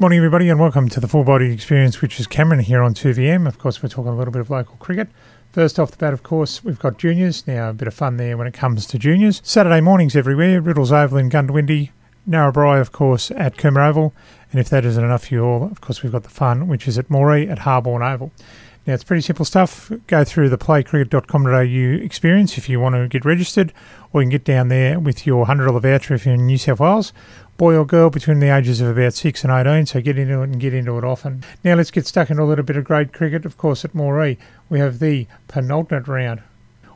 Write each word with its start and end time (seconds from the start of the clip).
Morning, 0.00 0.16
everybody, 0.16 0.48
and 0.48 0.58
welcome 0.58 0.88
to 0.88 0.98
the 0.98 1.06
Full 1.06 1.24
Body 1.24 1.52
Experience, 1.52 2.00
which 2.00 2.18
is 2.18 2.26
Cameron 2.26 2.60
here 2.60 2.80
on 2.80 2.94
2VM. 2.94 3.46
Of 3.46 3.58
course, 3.58 3.82
we're 3.82 3.90
talking 3.90 4.10
a 4.10 4.16
little 4.16 4.32
bit 4.32 4.40
of 4.40 4.48
local 4.48 4.76
cricket. 4.76 5.08
First 5.52 5.78
off 5.78 5.90
the 5.90 5.98
bat, 5.98 6.14
of 6.14 6.22
course, 6.22 6.64
we've 6.64 6.78
got 6.78 6.96
juniors. 6.96 7.46
Now, 7.46 7.68
a 7.68 7.74
bit 7.74 7.86
of 7.86 7.92
fun 7.92 8.16
there 8.16 8.38
when 8.38 8.46
it 8.46 8.54
comes 8.54 8.86
to 8.86 8.98
juniors. 8.98 9.42
Saturday 9.44 9.82
mornings 9.82 10.16
everywhere, 10.16 10.62
Riddles 10.62 10.90
Oval 10.90 11.18
in 11.18 11.28
Goondiwindi, 11.28 11.90
Narrabri, 12.26 12.80
of 12.80 12.92
course, 12.92 13.30
at 13.32 13.58
Coomera 13.58 13.90
Oval. 13.90 14.14
And 14.50 14.58
if 14.58 14.70
that 14.70 14.86
isn't 14.86 15.04
enough 15.04 15.26
for 15.26 15.34
you 15.34 15.44
all, 15.44 15.64
of 15.64 15.82
course, 15.82 16.02
we've 16.02 16.12
got 16.12 16.22
the 16.22 16.30
fun, 16.30 16.66
which 16.66 16.88
is 16.88 16.96
at 16.96 17.10
Moree 17.10 17.50
at 17.50 17.58
Harborne 17.58 18.02
Oval. 18.02 18.32
Now, 18.86 18.94
it's 18.94 19.04
pretty 19.04 19.20
simple 19.20 19.44
stuff. 19.44 19.92
Go 20.06 20.24
through 20.24 20.48
the 20.48 20.56
playcricket.com.au 20.56 22.04
experience 22.04 22.56
if 22.56 22.68
you 22.68 22.80
want 22.80 22.94
to 22.94 23.08
get 23.08 23.24
registered, 23.26 23.72
or 24.12 24.22
you 24.22 24.26
can 24.26 24.30
get 24.30 24.44
down 24.44 24.68
there 24.68 24.98
with 24.98 25.26
your 25.26 25.46
$100 25.46 25.82
voucher 25.82 26.14
if 26.14 26.24
you're 26.24 26.34
in 26.34 26.46
New 26.46 26.56
South 26.56 26.80
Wales. 26.80 27.12
Boy 27.58 27.76
or 27.76 27.84
girl 27.84 28.08
between 28.08 28.40
the 28.40 28.48
ages 28.48 28.80
of 28.80 28.88
about 28.88 29.12
6 29.12 29.44
and 29.44 29.52
18, 29.52 29.84
so 29.84 30.00
get 30.00 30.18
into 30.18 30.40
it 30.40 30.44
and 30.44 30.58
get 30.58 30.72
into 30.72 30.96
it 30.96 31.04
often. 31.04 31.44
Now, 31.62 31.74
let's 31.74 31.90
get 31.90 32.06
stuck 32.06 32.30
into 32.30 32.42
a 32.42 32.44
little 32.44 32.64
bit 32.64 32.78
of 32.78 32.84
grade 32.84 33.12
cricket. 33.12 33.44
Of 33.44 33.58
course, 33.58 33.84
at 33.84 33.92
Moree, 33.92 34.38
we 34.70 34.78
have 34.78 34.98
the 34.98 35.26
penultimate 35.46 36.08
round. 36.08 36.42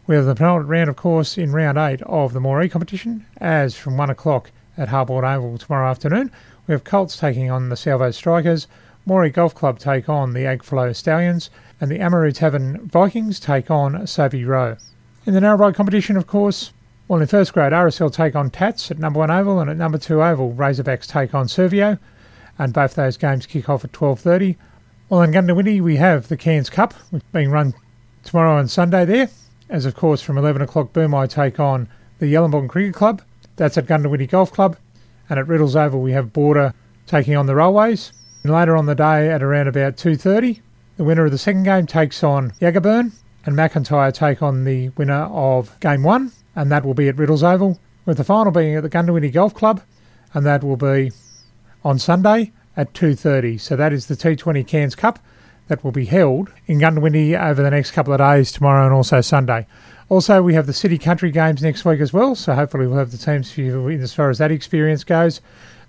We 0.06 0.16
have 0.16 0.25
the 0.25 0.34
penultimate 0.34 0.69
round, 0.69 0.89
of 0.89 0.97
course, 0.97 1.37
in 1.37 1.53
round 1.53 1.77
8 1.77 2.01
of 2.03 2.33
the 2.33 2.41
Moree 2.41 2.70
competition, 2.70 3.27
as 3.39 3.77
from 3.77 3.98
1 3.98 4.09
o'clock 4.09 4.51
at 4.78 4.89
Harborne 4.89 5.25
Oval 5.25 5.59
tomorrow 5.59 5.91
afternoon. 5.91 6.30
We 6.66 6.73
have 6.73 6.83
Colts 6.83 7.19
taking 7.19 7.51
on 7.51 7.69
the 7.69 7.77
Salvo 7.77 8.11
Strikers, 8.11 8.66
Moree 9.07 9.33
Golf 9.33 9.55
Club 9.55 9.79
take 9.79 10.09
on 10.09 10.33
the 10.33 10.45
Agflow 10.45 10.97
Stallions, 10.97 11.51
and 11.81 11.91
the 11.91 11.99
Amaroo 11.99 12.33
Tavern 12.33 12.89
Vikings 12.89 13.39
take 13.39 13.71
on 13.71 14.07
Soapy 14.07 14.45
Row. 14.47 14.77
In 15.27 15.35
the 15.35 15.41
Narrabri 15.41 15.75
competition, 15.75 16.17
of 16.17 16.27
course, 16.27 16.73
well, 17.07 17.21
in 17.21 17.27
first 17.27 17.53
grade, 17.53 17.73
RSL 17.73 18.11
take 18.11 18.35
on 18.35 18.48
Tats 18.48 18.91
at 18.91 18.98
number 18.98 19.19
one 19.19 19.31
oval, 19.31 19.61
and 19.61 19.69
at 19.69 19.77
number 19.77 19.98
two 19.98 20.23
oval, 20.23 20.55
Razorbacks 20.55 21.07
take 21.07 21.35
on 21.35 21.48
Servio, 21.48 21.98
and 22.59 22.73
both 22.73 22.95
those 22.95 23.19
games 23.19 23.45
kick 23.45 23.69
off 23.69 23.85
at 23.85 23.93
12.30. 23.93 24.57
Well, 25.11 25.21
in 25.21 25.33
Goondiwindi, 25.33 25.83
we 25.83 25.97
have 25.97 26.29
the 26.29 26.37
Cairns 26.39 26.71
Cup, 26.71 26.95
which 27.11 27.23
being 27.31 27.50
run 27.50 27.75
tomorrow 28.23 28.56
and 28.56 28.71
Sunday 28.71 29.05
there, 29.05 29.28
as 29.69 29.84
of 29.84 29.95
course 29.95 30.23
from 30.23 30.39
11 30.39 30.62
o'clock, 30.62 30.95
Boomi 30.95 31.28
take 31.28 31.61
on 31.61 31.89
the 32.21 32.33
Yelarbon 32.33 32.71
Cricket 32.71 32.95
Club. 32.95 33.21
That's 33.56 33.77
at 33.77 33.84
Goondiwindi 33.84 34.31
Golf 34.31 34.50
Club, 34.50 34.78
and 35.28 35.39
at 35.39 35.47
Riddles 35.47 35.77
Oval, 35.77 36.00
we 36.00 36.12
have 36.12 36.33
Border 36.33 36.73
taking 37.06 37.37
on 37.37 37.45
the 37.45 37.55
Railways. 37.55 38.12
And 38.45 38.53
later 38.53 38.77
on 38.77 38.84
the 38.84 38.95
day, 38.95 39.31
at 39.31 39.42
around 39.42 39.69
about 39.69 39.97
2.30, 39.97 40.61
the 40.98 41.05
winner 41.05 41.25
of 41.25 41.31
the 41.31 41.39
second 41.39 41.62
game 41.62 41.87
takes 41.87 42.23
on 42.23 42.50
Yagaburne, 42.61 43.12
and 43.47 43.56
McIntyre 43.56 44.12
take 44.12 44.42
on 44.42 44.64
the 44.64 44.91
winner 44.91 45.23
of 45.33 45.81
Game 45.81 46.03
1, 46.03 46.31
and 46.55 46.70
that 46.70 46.84
will 46.84 46.92
be 46.92 47.09
at 47.09 47.17
Riddles 47.17 47.42
Oval, 47.42 47.81
with 48.05 48.19
the 48.19 48.25
final 48.25 48.53
being 48.53 48.75
at 48.75 48.83
the 48.83 48.91
Goondiwindi 48.91 49.33
Golf 49.33 49.55
Club, 49.55 49.81
and 50.34 50.45
that 50.45 50.62
will 50.62 50.77
be 50.77 51.11
on 51.87 51.98
Sunday 51.98 52.53
at 52.77 52.92
2.30. 52.92 53.59
So 53.59 53.77
that 53.77 53.95
is 53.95 54.09
the 54.09 54.15
T20 54.15 54.67
Cairns 54.67 54.95
Cup 54.95 55.20
that 55.69 55.83
will 55.83 55.92
be 55.92 56.05
held 56.05 56.53
in 56.67 56.81
Goondiwindi 56.81 57.41
over 57.41 57.62
the 57.62 57.70
next 57.70 57.92
couple 57.92 58.12
of 58.12 58.19
days, 58.19 58.53
tomorrow 58.53 58.84
and 58.84 58.92
also 58.92 59.22
Sunday. 59.22 59.67
Also, 60.11 60.42
we 60.42 60.53
have 60.53 60.67
the 60.67 60.75
City 60.75 60.98
Country 60.98 61.31
Games 61.31 61.62
next 61.62 61.87
week 61.87 62.00
as 62.00 62.12
well, 62.12 62.34
so 62.34 62.55
hopefully 62.55 62.87
we'll 62.87 62.98
have 62.98 63.11
the 63.11 63.17
teams 63.17 63.50
for 63.50 63.62
you 63.62 63.89
as 63.89 64.12
far 64.12 64.28
as 64.28 64.37
that 64.37 64.53
experience 64.53 65.03
goes. 65.03 65.41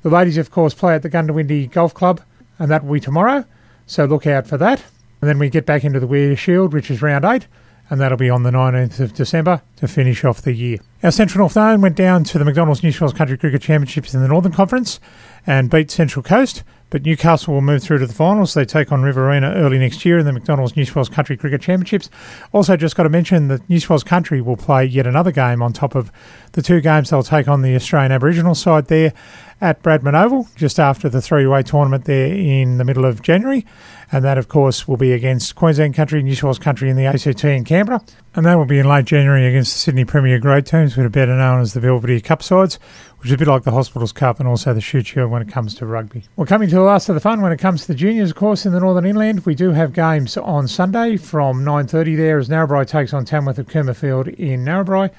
The 0.04 0.10
ladies, 0.10 0.38
of 0.38 0.52
course, 0.52 0.74
play 0.74 0.96
at 0.96 1.02
the 1.02 1.10
Goondiwindi 1.10 1.70
Golf 1.70 1.94
Club 1.94 2.22
and 2.60 2.70
that 2.72 2.84
will 2.84 2.94
be 2.94 3.00
tomorrow. 3.00 3.46
So 3.86 4.06
look 4.06 4.26
out 4.28 4.48
for 4.48 4.58
that. 4.58 4.84
And 5.22 5.30
then 5.30 5.40
we 5.40 5.50
get 5.50 5.66
back 5.66 5.84
into 5.84 6.00
the 6.00 6.08
Weir 6.08 6.36
Shield, 6.36 6.74
which 6.74 6.92
is 6.92 7.02
round 7.02 7.26
eight, 7.26 7.48
and 7.90 8.00
that'll 8.00 8.18
be 8.18 8.30
on 8.30 8.44
the 8.44 8.52
19th 8.52 9.00
of 9.00 9.14
December 9.14 9.62
to 9.78 9.88
finish 9.88 10.24
off 10.24 10.42
the 10.42 10.54
year. 10.54 10.78
Our 11.04 11.12
Central 11.12 11.44
North 11.44 11.54
Zone 11.54 11.82
went 11.82 11.96
down 11.96 12.24
to 12.26 12.38
the 12.38 12.46
McDonald's 12.46 12.84
New 12.84 12.92
South 12.92 13.02
Wales 13.02 13.14
Country 13.14 13.38
Cricket 13.38 13.62
Championships 13.62 14.14
in 14.14 14.22
the 14.22 14.28
Northern 14.28 14.52
Conference 14.52 15.00
and 15.46 15.70
beat 15.70 15.92
Central 15.92 16.24
Coast. 16.24 16.64
But 16.92 17.04
Newcastle 17.04 17.54
will 17.54 17.62
move 17.62 17.82
through 17.82 17.98
to 17.98 18.08
the 18.08 18.14
finals. 18.14 18.54
They 18.54 18.64
take 18.64 18.92
on 18.92 19.02
Riverina 19.02 19.54
early 19.56 19.80
next 19.80 20.06
year 20.06 20.20
in 20.20 20.26
the 20.26 20.32
McDonald's 20.32 20.76
New 20.76 20.86
South 20.86 20.96
Wales 20.96 21.10
Country 21.10 21.36
Cricket 21.36 21.62
Championships. 21.62 22.10
Also, 22.54 22.78
just 22.78 22.96
got 22.96 23.04
to 23.04 23.10
mention 23.10 23.48
that 23.48 23.68
New 23.68 23.80
South 23.80 23.90
Wales 23.90 24.04
Country 24.04 24.40
will 24.40 24.56
play 24.56 24.86
yet 24.86 25.08
another 25.08 25.32
game 25.32 25.62
on 25.64 25.74
top 25.74 25.96
of 25.96 26.12
the 26.52 26.62
two 26.62 26.82
games 26.82 27.10
they'll 27.10 27.24
take 27.24 27.48
on 27.48 27.64
the 27.64 27.76
Australian 27.76 28.12
Aboriginal 28.12 28.54
side 28.54 28.88
there 28.88 29.14
at 29.62 29.82
Bradman 29.82 30.22
Oval, 30.22 30.48
just 30.56 30.80
after 30.80 31.08
the 31.08 31.22
three-way 31.22 31.64
tournament 31.64 32.06
there 32.06 32.28
in 32.28 32.78
the 32.78 32.84
middle 32.84 33.06
of 33.06 33.22
January. 33.22 33.66
And 34.12 34.24
that, 34.24 34.38
of 34.38 34.48
course, 34.48 34.88
will 34.88 34.98
be 34.98 35.14
against 35.14 35.56
Queensland 35.56 35.96
Country, 35.96 36.22
New 36.22 36.36
South 36.36 36.44
Wales 36.44 36.60
Country 36.60 36.90
in 36.90 36.98
the 36.98 37.06
ACT 37.06 37.44
in 37.46 37.64
Canberra. 37.64 38.02
And 38.36 38.46
that 38.46 38.56
will 38.56 38.66
be 38.66 38.80
in 38.80 38.88
late 38.88 39.06
January 39.06 39.48
against 39.48 39.74
the 39.74 39.80
Sydney 39.80 40.06
Premier 40.06 40.40
Grade 40.40 40.66
teams, 40.66 40.96
which 40.96 41.06
are 41.06 41.10
better 41.10 41.36
known 41.36 41.62
as 41.62 41.74
the 41.74 41.80
Belvidere 41.80 42.24
Cup 42.24 42.44
sides, 42.44 42.78
which 43.20 43.30
is 43.30 43.34
a 43.34 43.38
bit 43.38 43.48
like 43.48 43.64
the 43.64 43.72
Hospitals 43.72 44.12
Cup 44.12 44.40
and 44.40 44.48
also 44.48 44.74
the 44.74 44.82
Shute 44.82 45.08
Shield 45.08 45.32
when 45.32 45.42
it 45.42 45.48
comes 45.48 45.74
to 45.76 45.86
rugby. 45.86 46.26
We're 46.36 46.46
coming 46.46 46.70
to 46.70 46.76
the 46.76 46.82
last 46.82 47.08
of 47.08 47.16
the 47.16 47.22
fun 47.22 47.42
when 47.42 47.54
it 47.54 47.58
comes 47.58 47.82
to 47.82 47.88
the 47.88 47.96
juniors, 47.96 48.32
of 48.32 48.36
course, 48.36 48.66
in 48.66 48.74
the 48.74 48.80
Northern 48.82 49.06
Inland. 49.06 49.46
We 49.46 49.56
do 49.56 49.72
have 49.72 49.94
games 49.94 50.38
on 50.38 50.68
Sunday 50.68 51.16
from 51.18 51.64
9.30 51.64 52.18
there 52.18 52.38
as 52.38 52.50
Narrabri 52.50 52.86
takes 52.86 53.14
on 53.14 53.24
Tamworth 53.24 53.58
at 53.58 53.68
Coomera 53.68 53.96
Field 53.96 54.28
in 54.28 54.66
Narrabri. 54.66 55.10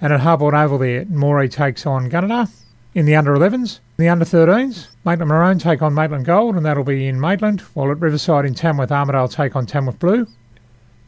And 0.00 0.12
at 0.12 0.20
Harborne 0.20 0.54
Oval 0.54 0.78
there, 0.78 1.04
Moree 1.04 1.48
takes 1.48 1.86
on 1.86 2.10
Gunnedah 2.10 2.48
in 2.94 3.06
the 3.06 3.16
under 3.16 3.34
11s. 3.34 3.80
The 3.96 4.08
under 4.08 4.24
13s, 4.24 4.88
Maitland 5.04 5.28
Maroon 5.28 5.58
take 5.58 5.82
on 5.82 5.94
Maitland 5.94 6.24
Gold, 6.24 6.56
and 6.56 6.64
that'll 6.64 6.84
be 6.84 7.06
in 7.06 7.20
Maitland, 7.20 7.60
while 7.74 7.90
at 7.90 8.00
Riverside 8.00 8.44
in 8.44 8.54
Tamworth, 8.54 8.90
Armidale 8.90 9.32
take 9.32 9.56
on 9.56 9.66
Tamworth 9.66 9.98
Blue. 9.98 10.26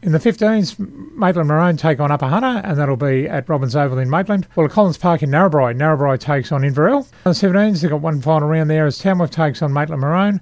In 0.01 0.11
the 0.11 0.19
15s, 0.19 0.77
Maitland 1.15 1.47
Maroon 1.47 1.77
take 1.77 1.99
on 1.99 2.11
Upper 2.11 2.27
Hunter, 2.27 2.61
and 2.63 2.77
that'll 2.77 2.95
be 2.95 3.27
at 3.27 3.49
Robbins 3.49 3.75
Oval 3.75 3.97
in 3.97 4.09
Maitland. 4.09 4.47
While 4.53 4.67
at 4.67 4.71
Collins 4.71 4.97
Park 4.97 5.23
in 5.23 5.31
Narrabri, 5.31 5.75
Narrabri 5.75 6.19
takes 6.19 6.51
on 6.51 6.63
Inverell. 6.63 7.07
In 7.25 7.31
the 7.31 7.31
17s, 7.31 7.81
they've 7.81 7.89
got 7.89 8.01
one 8.01 8.21
final 8.21 8.47
round 8.47 8.69
there 8.69 8.85
as 8.85 8.99
Tamworth 8.99 9.31
takes 9.31 9.61
on 9.61 9.73
Maitland 9.73 10.01
Maroon, 10.01 10.41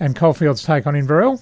and 0.00 0.16
Coalfields 0.16 0.64
take 0.64 0.86
on 0.86 0.96
Inverell, 0.96 1.40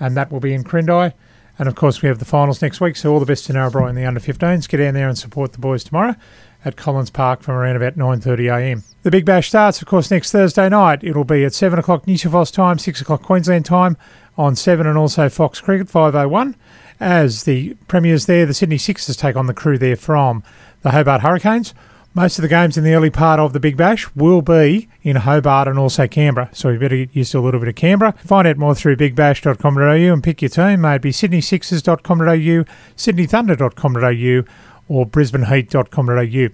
and 0.00 0.16
that 0.16 0.32
will 0.32 0.40
be 0.40 0.54
in 0.54 0.64
Crindai. 0.64 1.12
And 1.56 1.68
of 1.68 1.76
course, 1.76 2.02
we 2.02 2.08
have 2.08 2.18
the 2.18 2.24
finals 2.24 2.60
next 2.60 2.80
week, 2.80 2.96
so 2.96 3.12
all 3.12 3.20
the 3.20 3.26
best 3.26 3.46
to 3.46 3.52
Narrabri 3.52 3.88
in 3.88 3.94
the 3.94 4.04
under 4.04 4.18
15s. 4.18 4.68
Get 4.68 4.78
down 4.78 4.94
there 4.94 5.08
and 5.08 5.16
support 5.16 5.52
the 5.52 5.60
boys 5.60 5.84
tomorrow 5.84 6.16
at 6.64 6.76
Collins 6.76 7.10
Park 7.10 7.42
from 7.42 7.54
around 7.54 7.76
about 7.76 7.96
9.30am. 7.96 8.82
The 9.02 9.10
Big 9.10 9.24
Bash 9.24 9.48
starts, 9.48 9.82
of 9.82 9.88
course, 9.88 10.10
next 10.10 10.32
Thursday 10.32 10.68
night. 10.68 11.04
It'll 11.04 11.24
be 11.24 11.44
at 11.44 11.54
7 11.54 11.78
o'clock 11.78 12.06
New 12.06 12.16
South 12.16 12.32
Wales 12.32 12.50
time, 12.50 12.78
6 12.78 13.00
o'clock 13.00 13.22
Queensland 13.22 13.66
time 13.66 13.96
on 14.36 14.56
7 14.56 14.86
and 14.86 14.98
also 14.98 15.28
Fox 15.28 15.60
Cricket 15.60 15.88
501 15.88 16.56
as 17.00 17.44
the 17.44 17.74
premiers 17.88 18.26
there, 18.26 18.46
the 18.46 18.54
Sydney 18.54 18.78
Sixers 18.78 19.16
take 19.16 19.36
on 19.36 19.46
the 19.46 19.54
crew 19.54 19.78
there 19.78 19.96
from 19.96 20.42
the 20.82 20.92
Hobart 20.92 21.22
Hurricanes. 21.22 21.74
Most 22.16 22.38
of 22.38 22.42
the 22.42 22.48
games 22.48 22.78
in 22.78 22.84
the 22.84 22.94
early 22.94 23.10
part 23.10 23.40
of 23.40 23.52
the 23.52 23.58
Big 23.58 23.76
Bash 23.76 24.08
will 24.14 24.40
be 24.40 24.88
in 25.02 25.16
Hobart 25.16 25.66
and 25.66 25.76
also 25.76 26.06
Canberra, 26.06 26.48
so 26.52 26.68
you 26.68 26.78
better 26.78 26.96
get 26.96 27.16
used 27.16 27.32
to 27.32 27.40
a 27.40 27.40
little 27.40 27.58
bit 27.58 27.68
of 27.68 27.74
Canberra. 27.74 28.12
Find 28.12 28.46
out 28.46 28.56
more 28.56 28.76
through 28.76 28.96
bigbash.com.au 28.96 30.12
and 30.12 30.22
pick 30.22 30.40
your 30.40 30.48
team. 30.48 30.82
May 30.82 30.94
it 30.94 31.02
be 31.02 31.10
sydneysixers.com.au, 31.10 32.64
sydneythunder.com.au, 32.96 34.44
or 34.88 35.06
brisbaneheat.com.au. 35.06 36.48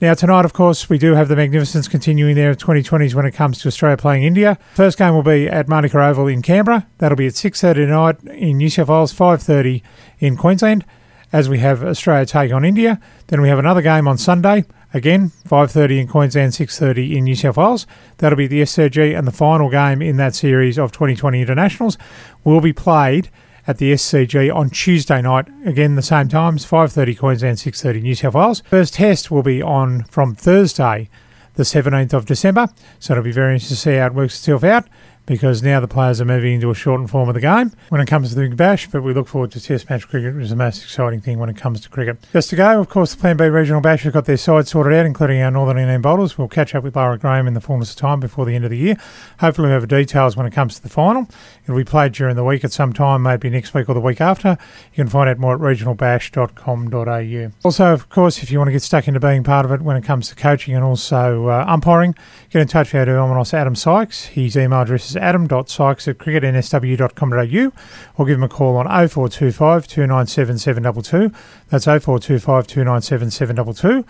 Now, 0.00 0.14
tonight, 0.14 0.46
of 0.46 0.54
course, 0.54 0.88
we 0.88 0.96
do 0.96 1.14
have 1.14 1.28
the 1.28 1.36
magnificence 1.36 1.86
continuing 1.86 2.34
there 2.34 2.48
of 2.48 2.56
2020s 2.56 3.14
when 3.14 3.26
it 3.26 3.32
comes 3.32 3.58
to 3.60 3.68
Australia 3.68 3.98
playing 3.98 4.22
India. 4.22 4.58
First 4.72 4.96
game 4.96 5.12
will 5.12 5.22
be 5.22 5.46
at 5.46 5.68
Manuka 5.68 6.02
Oval 6.02 6.26
in 6.26 6.40
Canberra. 6.40 6.86
That'll 6.96 7.16
be 7.16 7.26
at 7.26 7.34
6.30 7.34 7.74
tonight 7.74 8.16
in 8.34 8.56
New 8.56 8.70
South 8.70 8.88
Wales, 8.88 9.12
5.30 9.12 9.82
in 10.18 10.38
Queensland, 10.38 10.86
as 11.34 11.50
we 11.50 11.58
have 11.58 11.84
Australia 11.84 12.24
take 12.24 12.50
on 12.50 12.64
India. 12.64 12.98
Then 13.26 13.42
we 13.42 13.50
have 13.50 13.58
another 13.58 13.82
game 13.82 14.08
on 14.08 14.16
Sunday, 14.16 14.64
again, 14.94 15.32
5.30 15.46 16.00
in 16.00 16.08
Queensland, 16.08 16.52
6.30 16.52 17.16
in 17.16 17.24
New 17.24 17.36
South 17.36 17.58
Wales. 17.58 17.86
That'll 18.16 18.38
be 18.38 18.46
the 18.46 18.62
SCG, 18.62 19.18
and 19.18 19.26
the 19.26 19.32
final 19.32 19.68
game 19.68 20.00
in 20.00 20.16
that 20.16 20.34
series 20.34 20.78
of 20.78 20.92
2020 20.92 21.42
internationals 21.42 21.98
will 22.42 22.62
be 22.62 22.72
played 22.72 23.28
at 23.66 23.78
the 23.78 23.92
SCG 23.92 24.54
on 24.54 24.70
Tuesday 24.70 25.20
night. 25.22 25.48
Again, 25.64 25.96
the 25.96 26.02
same 26.02 26.28
times, 26.28 26.64
5.30 26.64 27.18
Queensland, 27.18 27.58
6.30 27.58 28.02
New 28.02 28.14
South 28.14 28.34
Wales. 28.34 28.60
First 28.60 28.94
test 28.94 29.30
will 29.30 29.42
be 29.42 29.62
on 29.62 30.04
from 30.04 30.34
Thursday, 30.34 31.08
the 31.54 31.62
17th 31.62 32.12
of 32.12 32.26
December. 32.26 32.68
So 32.98 33.12
it'll 33.12 33.24
be 33.24 33.32
very 33.32 33.54
interesting 33.54 33.76
to 33.76 33.80
see 33.80 33.96
how 33.96 34.06
it 34.06 34.14
works 34.14 34.36
itself 34.38 34.64
out 34.64 34.88
because 35.26 35.62
now 35.62 35.80
the 35.80 35.88
players 35.88 36.20
are 36.20 36.24
moving 36.24 36.54
into 36.54 36.70
a 36.70 36.74
shortened 36.74 37.10
form 37.10 37.28
of 37.28 37.34
the 37.34 37.40
game 37.40 37.72
when 37.88 38.00
it 38.00 38.06
comes 38.06 38.30
to 38.30 38.34
the 38.34 38.42
Big 38.42 38.56
Bash, 38.56 38.88
but 38.88 39.02
we 39.02 39.14
look 39.14 39.28
forward 39.28 39.52
to 39.52 39.60
Test 39.60 39.88
match 39.88 40.08
cricket, 40.08 40.34
which 40.34 40.44
is 40.44 40.50
the 40.50 40.56
most 40.56 40.82
exciting 40.82 41.20
thing 41.20 41.38
when 41.38 41.48
it 41.48 41.56
comes 41.56 41.80
to 41.82 41.88
cricket. 41.88 42.18
Just 42.32 42.50
to 42.50 42.56
go, 42.56 42.80
of 42.80 42.88
course, 42.88 43.14
the 43.14 43.20
Plan 43.20 43.36
B 43.36 43.44
Regional 43.44 43.80
Bash 43.80 44.02
has 44.02 44.12
got 44.12 44.24
their 44.24 44.36
side 44.36 44.66
sorted 44.66 44.92
out, 44.92 45.06
including 45.06 45.40
our 45.40 45.50
Northern 45.50 45.78
Inland 45.78 46.02
bowlers. 46.02 46.36
We'll 46.36 46.48
catch 46.48 46.74
up 46.74 46.82
with 46.82 46.96
Lara 46.96 47.18
Graham 47.18 47.46
in 47.46 47.54
the 47.54 47.60
fullness 47.60 47.90
of 47.90 47.96
time 47.96 48.20
before 48.20 48.44
the 48.44 48.54
end 48.54 48.64
of 48.64 48.70
the 48.70 48.78
year. 48.78 48.96
Hopefully, 49.38 49.68
we'll 49.68 49.80
have 49.80 49.88
details 49.88 50.36
when 50.36 50.46
it 50.46 50.52
comes 50.52 50.74
to 50.76 50.82
the 50.82 50.88
final. 50.88 51.28
It'll 51.64 51.76
be 51.76 51.84
played 51.84 52.12
during 52.12 52.34
the 52.36 52.44
week 52.44 52.64
at 52.64 52.72
some 52.72 52.92
time, 52.92 53.22
maybe 53.22 53.48
next 53.50 53.74
week 53.74 53.88
or 53.88 53.94
the 53.94 54.00
week 54.00 54.20
after. 54.20 54.58
You 54.92 54.96
can 54.96 55.08
find 55.08 55.28
out 55.28 55.38
more 55.38 55.54
at 55.54 55.60
regionalbash.com.au. 55.60 57.52
Also, 57.64 57.92
of 57.92 58.08
course, 58.08 58.42
if 58.42 58.50
you 58.50 58.58
want 58.58 58.68
to 58.68 58.72
get 58.72 58.82
stuck 58.82 59.06
into 59.06 59.20
being 59.20 59.44
part 59.44 59.64
of 59.64 59.72
it 59.72 59.80
when 59.82 59.96
it 59.96 60.04
comes 60.04 60.28
to 60.30 60.34
coaching 60.34 60.74
and 60.74 60.84
also 60.84 61.46
uh, 61.46 61.64
umpiring, 61.68 62.14
get 62.50 62.62
in 62.62 62.68
touch 62.68 62.92
with 62.92 63.08
our 63.08 63.14
Dominos 63.14 63.54
Adam 63.54 63.76
Sykes. 63.76 64.26
His 64.26 64.56
email 64.56 64.80
address 64.82 65.10
is 65.10 65.16
adam.sykes 65.20 66.08
at 66.08 66.18
cricketnsw.com.au 66.18 67.72
or 68.16 68.26
give 68.26 68.38
him 68.38 68.42
a 68.42 68.48
call 68.48 68.76
on 68.76 68.86
0425 68.86 69.86
297 69.86 70.58
722. 70.58 71.36
That's 71.68 71.84
0425 71.84 72.66
297 72.66 73.30
722. 73.30 74.04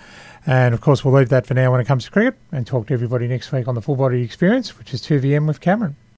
And 0.46 0.74
of 0.74 0.80
course, 0.80 1.04
we'll 1.04 1.14
leave 1.14 1.28
that 1.28 1.46
for 1.46 1.54
now 1.54 1.72
when 1.72 1.80
it 1.80 1.86
comes 1.86 2.04
to 2.04 2.10
cricket 2.10 2.38
and 2.50 2.66
talk 2.66 2.86
to 2.86 2.94
everybody 2.94 3.28
next 3.28 3.52
week 3.52 3.68
on 3.68 3.74
the 3.74 3.82
full 3.82 3.96
body 3.96 4.22
experience, 4.22 4.78
which 4.78 4.94
is 4.94 5.02
2VM 5.02 5.46
with 5.46 5.60
Cameron. 5.60 5.96